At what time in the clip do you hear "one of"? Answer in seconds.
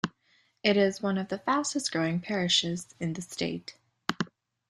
1.03-1.27